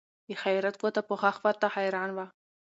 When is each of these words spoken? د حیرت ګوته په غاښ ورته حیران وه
د 0.27 0.29
حیرت 0.41 0.75
ګوته 0.81 1.01
په 1.07 1.13
غاښ 1.21 1.37
ورته 1.45 1.67
حیران 1.75 2.09
وه 2.13 2.25